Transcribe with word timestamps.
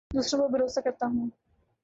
دوسروں 0.13 0.41
پر 0.41 0.51
بھروسہ 0.51 0.79
کرتا 0.79 1.05
ہوں 1.05 1.29